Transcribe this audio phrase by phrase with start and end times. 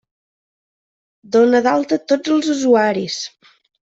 [1.35, 3.19] Dona d'alta tots els usuaris!